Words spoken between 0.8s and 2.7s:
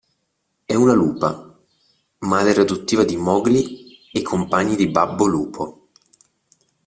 lupa, madre